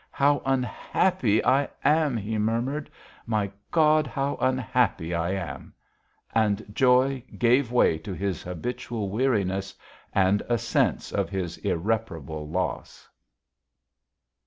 [0.09, 2.89] "How unhappy I am!" he murmured.
[3.27, 5.75] "My God, how unhappy I am!"
[6.33, 9.75] And joy gave way to his habitual weariness
[10.11, 13.07] and a sense of his irreparable loss.